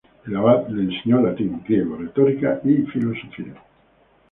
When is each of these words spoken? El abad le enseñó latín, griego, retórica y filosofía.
El 0.25 0.35
abad 0.35 0.67
le 0.69 0.81
enseñó 0.91 1.21
latín, 1.21 1.61
griego, 1.63 1.95
retórica 1.95 2.59
y 2.63 2.73
filosofía. 2.87 3.53